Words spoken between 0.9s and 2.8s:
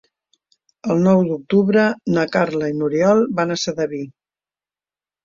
El nou d'octubre na Carla i